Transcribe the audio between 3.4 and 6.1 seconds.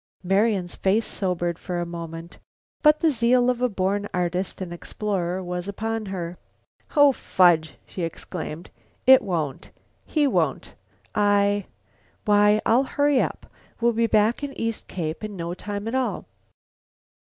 of a born artist and explorer was upon